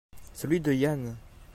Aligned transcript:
Celui 0.33 0.59
de 0.61 0.73
Yann. 0.73 1.15